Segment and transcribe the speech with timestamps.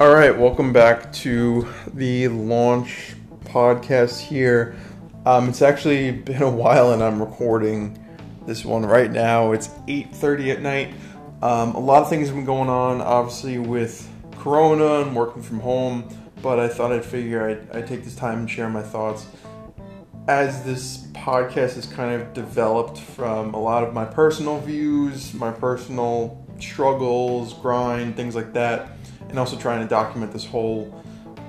[0.00, 3.16] All right, welcome back to the launch
[3.46, 4.76] podcast here.
[5.26, 7.98] Um, it's actually been a while, and I'm recording
[8.46, 9.50] this one right now.
[9.50, 10.94] It's 8:30 at night.
[11.42, 15.58] Um, a lot of things have been going on, obviously with Corona and working from
[15.58, 16.08] home.
[16.42, 19.26] But I thought I'd figure I'd, I'd take this time and share my thoughts.
[20.28, 25.50] As this podcast has kind of developed from a lot of my personal views, my
[25.50, 28.92] personal struggles, grind, things like that
[29.28, 31.02] and also trying to document this whole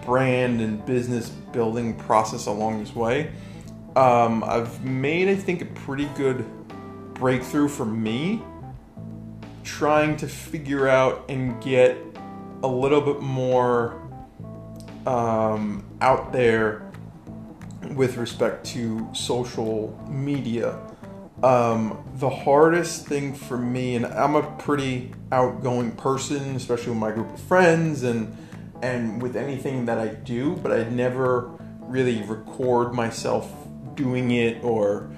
[0.06, 3.32] brand and business building process along this way.
[3.96, 6.46] Um, I've made, I think, a pretty good
[7.16, 8.42] breakthrough for me
[9.64, 11.98] trying to figure out and get
[12.64, 14.02] a little bit more
[15.06, 16.92] um, out there
[17.96, 20.80] with respect to social media
[21.44, 27.12] um, the hardest thing for me, and I'm a pretty outgoing person, especially with my
[27.12, 28.36] group of friends and
[28.82, 31.52] and with anything that I do, but I never
[31.82, 33.52] really record myself
[33.96, 35.10] doing it or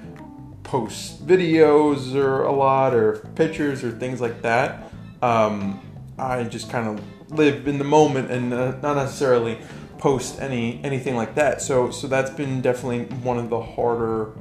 [0.64, 4.92] post videos or a lot or pictures or things like that.
[5.22, 5.80] Um,
[6.17, 9.59] I just kind of live in the moment and uh, not necessarily
[9.97, 11.61] post any anything like that.
[11.61, 14.31] So so that's been definitely one of the harder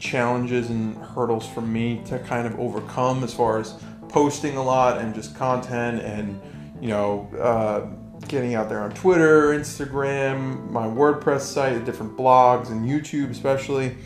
[0.00, 3.74] challenges and hurdles for me to kind of overcome as far as
[4.08, 6.40] posting a lot and just content and
[6.80, 7.86] you know uh,
[8.26, 13.96] getting out there on Twitter, Instagram, my WordPress site, different blogs, and YouTube especially.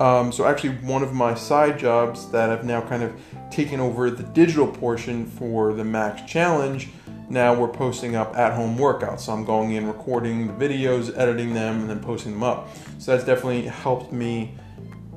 [0.00, 3.12] Um, so actually, one of my side jobs that I've now kind of
[3.50, 6.88] taken over the digital portion for the Max Challenge.
[7.28, 9.20] Now we're posting up at-home workouts.
[9.20, 12.68] So I'm going in, recording the videos, editing them, and then posting them up.
[12.98, 14.54] So that's definitely helped me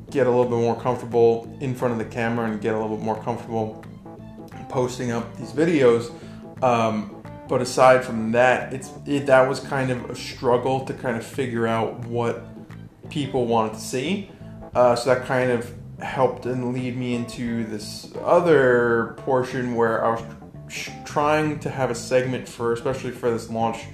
[0.10, 2.96] get a little bit more comfortable in front of the camera and get a little
[2.96, 3.84] bit more comfortable
[4.70, 6.12] posting up these videos.
[6.64, 7.14] Um,
[7.48, 11.26] but aside from that, it's it, that was kind of a struggle to kind of
[11.26, 12.46] figure out what
[13.10, 14.30] people wanted to see.
[14.76, 20.12] Uh, so that kind of helped and lead me into this other portion where I
[20.12, 20.24] was
[21.06, 23.86] trying to have a segment for, especially for this launch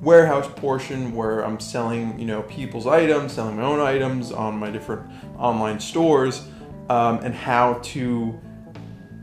[0.00, 4.70] warehouse portion where I'm selling, you know, people's items, selling my own items on my
[4.70, 6.46] different online stores,
[6.88, 8.38] um, and how to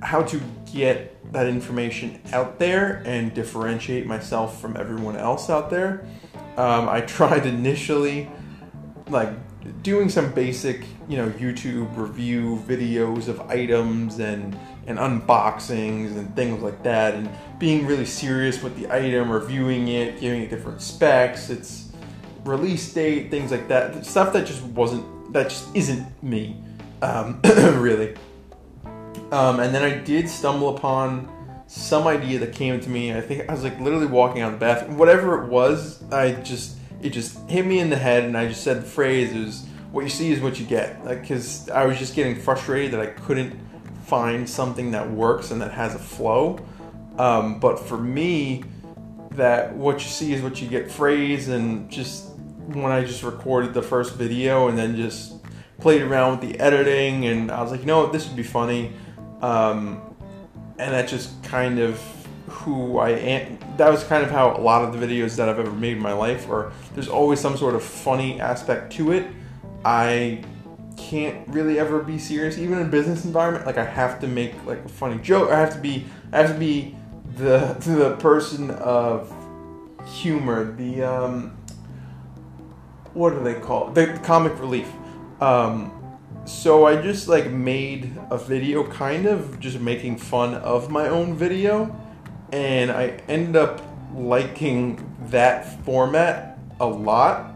[0.02, 0.40] how to
[0.72, 6.06] get that information out there and differentiate myself from everyone else out there.
[6.58, 8.30] Um, I tried initially,
[9.10, 9.30] like
[9.82, 16.62] doing some basic, you know, YouTube review videos of items and and unboxings and things
[16.62, 21.50] like that, and being really serious with the item, reviewing it, giving it different specs,
[21.50, 21.92] its
[22.44, 24.06] release date, things like that.
[24.06, 26.62] Stuff that just wasn't, that just isn't me,
[27.02, 27.42] um,
[27.80, 28.16] really.
[29.32, 31.32] Um, and then I did stumble upon
[31.68, 33.14] some idea that came to me.
[33.14, 36.04] I think I was like literally walking out the bathroom, whatever it was.
[36.12, 39.32] I just it just hit me in the head, and I just said the phrase
[39.32, 42.92] is "What you see is what you get." Like, because I was just getting frustrated
[42.92, 43.60] that I couldn't
[44.06, 46.60] find something that works and that has a flow.
[47.18, 48.64] Um, but for me,
[49.32, 52.30] that what you see is what you get phrase, and just
[52.68, 55.34] when I just recorded the first video and then just
[55.80, 58.44] played around with the editing, and I was like, you know what, this would be
[58.44, 58.94] funny.
[59.42, 60.02] Um,
[60.78, 62.02] and that just kind of
[62.48, 63.60] who I am.
[63.78, 66.04] That was kind of how a lot of the videos that I've ever made in
[66.04, 66.72] my life are.
[66.94, 69.28] There's always some sort of funny aspect to it.
[69.84, 70.44] I
[70.98, 73.66] can't really ever be serious, even in a business environment.
[73.66, 75.52] Like I have to make like a funny joke.
[75.52, 76.06] I have to be.
[76.32, 76.96] I have to be
[77.36, 79.34] the the person of
[80.06, 80.74] humor.
[80.76, 81.58] The um,
[83.14, 83.96] what do they call it?
[83.96, 84.92] the comic relief.
[85.42, 85.92] Um,
[86.46, 91.36] so I just like made a video, kind of just making fun of my own
[91.36, 91.96] video,
[92.56, 93.82] and I ended up
[94.16, 97.52] liking that format a lot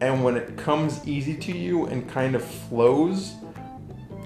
[0.00, 3.34] and when it comes easy to you and kind of flows,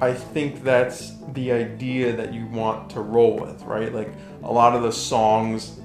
[0.03, 3.93] I think that's the idea that you want to roll with, right?
[3.93, 4.13] Like
[4.43, 5.81] a lot of the songs,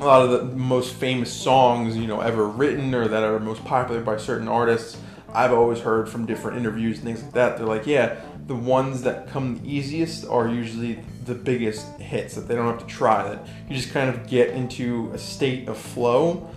[0.00, 3.64] a lot of the most famous songs, you know, ever written or that are most
[3.64, 4.98] popular by certain artists,
[5.34, 7.58] I've always heard from different interviews and things like that.
[7.58, 12.48] They're like, yeah, the ones that come the easiest are usually the biggest hits that
[12.48, 13.22] they don't have to try.
[13.28, 16.50] That you just kind of get into a state of flow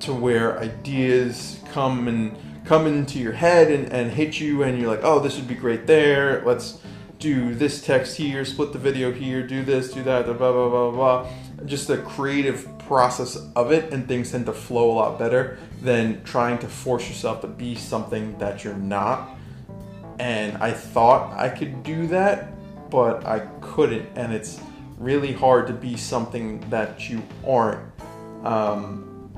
[0.00, 4.88] to where ideas come and come into your head and, and hit you and you're
[4.88, 6.80] like oh this would be great there let's
[7.18, 10.90] do this text here split the video here do this do that blah blah blah
[10.90, 11.30] blah
[11.66, 16.22] just the creative process of it and things tend to flow a lot better than
[16.24, 19.36] trying to force yourself to be something that you're not
[20.18, 22.48] and i thought i could do that
[22.90, 24.60] but i couldn't and it's
[24.98, 27.80] really hard to be something that you aren't
[28.44, 29.30] Um,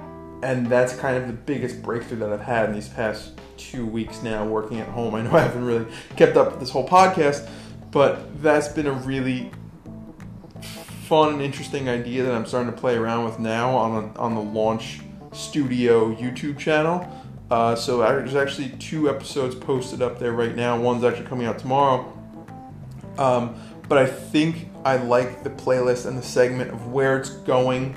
[0.43, 4.23] and that's kind of the biggest breakthrough that I've had in these past two weeks
[4.23, 5.15] now working at home.
[5.15, 5.87] I know I haven't really
[6.17, 7.49] kept up with this whole podcast,
[7.91, 9.51] but that's been a really
[11.07, 14.35] fun and interesting idea that I'm starting to play around with now on a, on
[14.35, 15.01] the launch
[15.33, 17.09] studio YouTube channel.
[17.51, 20.79] Uh, so there's actually two episodes posted up there right now.
[20.81, 22.13] One's actually coming out tomorrow.
[23.19, 23.55] Um,
[23.89, 27.95] but I think I like the playlist and the segment of where it's going,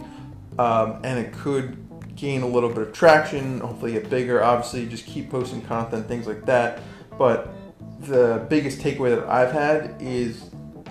[0.60, 1.78] um, and it could
[2.16, 3.60] gain a little bit of traction.
[3.60, 4.44] Hopefully, get bigger.
[4.44, 6.81] Obviously, just keep posting content, things like that.
[7.18, 7.54] But
[8.02, 10.44] the biggest takeaway that I've had is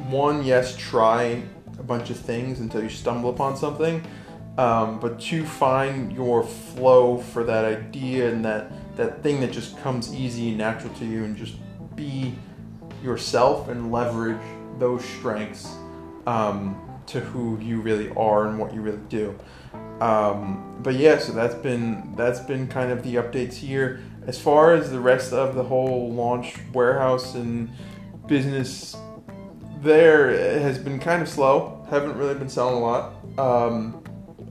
[0.08, 1.42] one, yes, try
[1.78, 4.04] a bunch of things until you stumble upon something.
[4.58, 9.78] Um, but to find your flow for that idea and that that thing that just
[9.78, 11.54] comes easy and natural to you, and just
[11.94, 12.34] be
[13.02, 14.42] yourself and leverage
[14.80, 15.68] those strengths
[16.26, 16.76] um,
[17.06, 19.38] to who you really are and what you really do.
[20.00, 24.02] Um, but yeah, so that's been that's been kind of the updates here.
[24.26, 27.70] As far as the rest of the whole launch warehouse and
[28.26, 28.96] business,
[29.82, 31.86] there has been kind of slow.
[31.90, 33.14] Haven't really been selling a lot.
[33.38, 34.02] Um,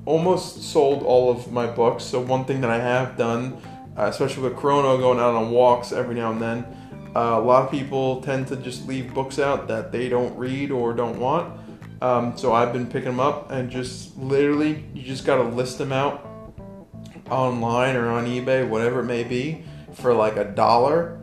[0.07, 2.03] almost sold all of my books.
[2.05, 3.61] So one thing that I have done,
[3.97, 6.65] uh, especially with Corona, going out on walks every now and then,
[7.13, 10.71] uh, a lot of people tend to just leave books out that they don't read
[10.71, 11.59] or don't want.
[12.01, 15.77] Um, so I've been picking them up and just literally, you just got to list
[15.77, 16.25] them out
[17.29, 19.63] online or on eBay, whatever it may be,
[19.93, 21.21] for like a dollar.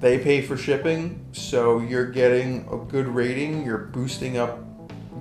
[0.00, 3.64] They pay for shipping, so you're getting a good rating.
[3.64, 4.65] You're boosting up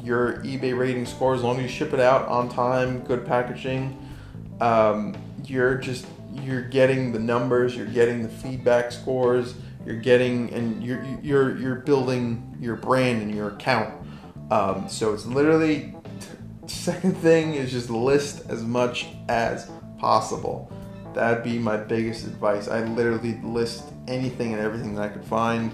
[0.04, 3.98] your eBay rating score as long as you ship it out on time, good packaging.
[4.62, 5.16] Um,
[5.46, 9.56] you're just you're getting the numbers, you're getting the feedback scores,
[9.86, 13.94] you're getting and you're you're you're building your brand and your account.
[14.52, 15.96] Um, so it's literally
[16.68, 20.72] second thing is just list as much as possible.
[21.14, 22.68] That'd be my biggest advice.
[22.68, 25.72] I literally list anything and everything that I could find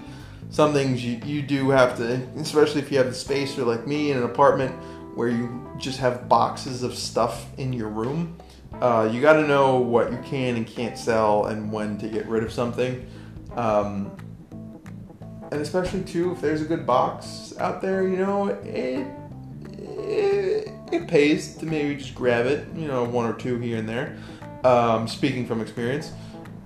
[0.51, 3.87] some things you, you do have to, especially if you have the space or like
[3.87, 4.71] me in an apartment
[5.15, 8.37] where you just have boxes of stuff in your room.
[8.73, 12.25] Uh, you got to know what you can and can't sell and when to get
[12.27, 13.05] rid of something.
[13.55, 14.15] Um,
[15.51, 19.07] and especially too, if there's a good box out there, you know, it,
[19.79, 23.87] it, it pays to maybe just grab it, you know, one or two here and
[23.87, 24.17] there.
[24.63, 26.11] Um, speaking from experience,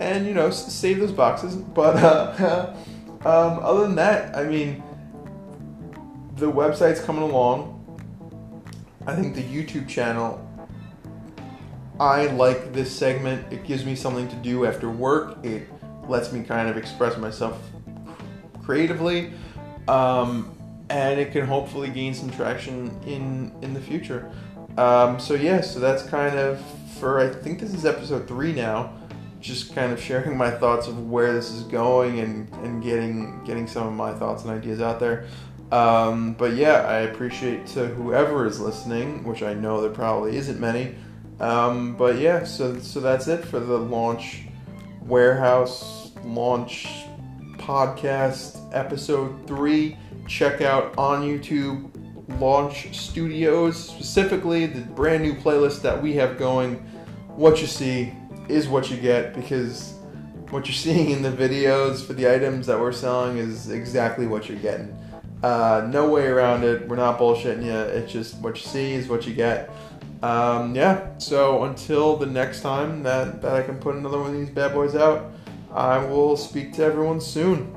[0.02, 1.56] and you know, save those boxes.
[1.56, 2.76] But uh,
[3.25, 4.83] Um, other than that, I mean,
[6.36, 7.72] the website's coming along.
[9.07, 10.39] I think the YouTube channel,
[12.00, 13.51] I like this segment.
[13.51, 15.44] It gives me something to do after work.
[15.44, 15.68] It
[16.07, 17.60] lets me kind of express myself
[18.63, 19.31] creatively.
[19.88, 20.56] Um,
[20.89, 24.31] and it can hopefully gain some traction in in the future.
[24.77, 26.62] Um, so yeah, so that's kind of
[27.00, 28.94] for I think this is episode three now
[29.45, 33.68] just kind of sharing my thoughts of where this is going and, and getting getting
[33.68, 35.27] some of my thoughts and ideas out there.
[35.71, 40.59] Um, but yeah, I appreciate to whoever is listening, which I know there probably isn't
[40.59, 40.95] many.
[41.39, 44.44] Um, but yeah, so so that's it for the launch
[45.01, 46.88] warehouse launch
[47.57, 49.95] podcast episode three.
[50.27, 51.91] Check out on YouTube
[52.39, 56.77] Launch Studios, specifically the brand new playlist that we have going.
[57.36, 58.12] What you see
[58.50, 59.96] is what you get because
[60.50, 64.50] what you're seeing in the videos for the items that we're selling is exactly what
[64.50, 64.96] you're getting.
[65.44, 66.88] Uh, no way around it.
[66.88, 67.74] We're not bullshitting you.
[67.74, 69.70] It's just what you see is what you get.
[70.24, 71.18] Um, yeah.
[71.18, 74.74] So until the next time that, that I can put another one of these bad
[74.74, 75.32] boys out,
[75.72, 77.75] I will speak to everyone soon.